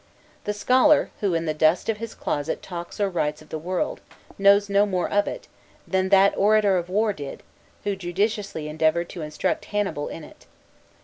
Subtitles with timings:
[0.45, 4.01] The scholar, who in the dust of his closet talks or writes of the world,
[4.39, 5.47] knows no more of it,
[5.87, 7.15] than that orator did of war,
[7.83, 10.47] who judiciously endeavored to instruct Hannibal in it.